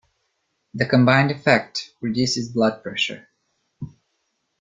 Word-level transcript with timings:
The 0.73 0.87
combined 0.87 1.29
effect 1.29 1.91
reduces 2.01 2.51
blood 2.51 2.81
pressure. 2.81 3.29